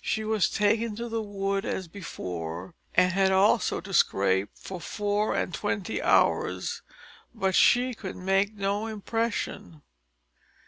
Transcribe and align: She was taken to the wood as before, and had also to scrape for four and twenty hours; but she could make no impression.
She 0.00 0.22
was 0.22 0.48
taken 0.48 0.94
to 0.94 1.08
the 1.08 1.20
wood 1.20 1.64
as 1.64 1.88
before, 1.88 2.76
and 2.94 3.12
had 3.12 3.32
also 3.32 3.80
to 3.80 3.92
scrape 3.92 4.50
for 4.54 4.80
four 4.80 5.34
and 5.34 5.52
twenty 5.52 6.00
hours; 6.00 6.82
but 7.34 7.56
she 7.56 7.92
could 7.92 8.14
make 8.14 8.54
no 8.54 8.86
impression. 8.86 9.82